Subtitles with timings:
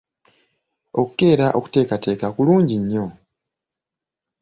[1.01, 3.05] Okukeera okuteekateeka kulungi nnyo.